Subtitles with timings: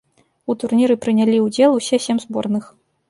[0.53, 2.63] У турніры прынялі ўдзел усе сем зборных.